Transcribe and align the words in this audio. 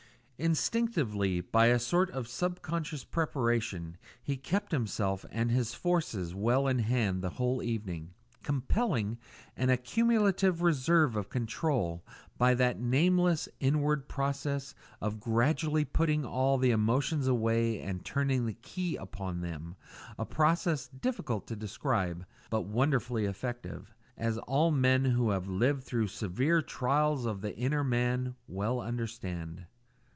Instinctively, 0.43 1.39
by 1.39 1.67
a 1.67 1.77
sort 1.77 2.09
of 2.09 2.27
sub 2.27 2.63
conscious 2.63 3.03
preparation, 3.03 3.95
he 4.23 4.37
kept 4.37 4.71
himself 4.71 5.23
and 5.29 5.51
his 5.51 5.75
forces 5.75 6.33
well 6.33 6.67
in 6.67 6.79
hand 6.79 7.21
the 7.21 7.29
whole 7.37 7.61
evening, 7.61 8.15
compelling 8.41 9.19
an 9.55 9.69
accumulative 9.69 10.63
reserve 10.63 11.15
of 11.15 11.29
control 11.29 12.03
by 12.39 12.55
that 12.55 12.79
nameless 12.79 13.47
inward 13.59 14.09
process 14.09 14.73
of 14.99 15.19
gradually 15.19 15.85
putting 15.85 16.25
all 16.25 16.57
the 16.57 16.71
emotions 16.71 17.27
away 17.27 17.79
and 17.79 18.03
turning 18.03 18.47
the 18.47 18.57
key 18.63 18.95
upon 18.95 19.41
them 19.41 19.75
a 20.17 20.25
process 20.25 20.87
difficult 20.87 21.45
to 21.45 21.55
describe, 21.55 22.25
but 22.49 22.61
wonderfully 22.65 23.25
effective, 23.25 23.93
as 24.17 24.39
all 24.39 24.71
men 24.71 25.05
who 25.05 25.29
have 25.29 25.47
lived 25.47 25.83
through 25.83 26.07
severe 26.07 26.63
trials 26.63 27.27
of 27.27 27.41
the 27.41 27.55
inner 27.57 27.83
man 27.83 28.33
well 28.47 28.79
understand. 28.81 29.67